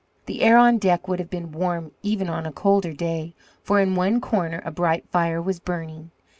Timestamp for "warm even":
1.51-2.27